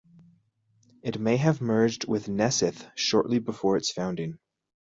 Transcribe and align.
It 1.03 1.19
may 1.19 1.37
have 1.37 1.61
merged 1.61 2.07
with 2.07 2.25
Knesseth 2.25 2.89
shortly 2.95 3.37
after 3.37 3.77
its 3.77 3.91
founding. 3.91 4.39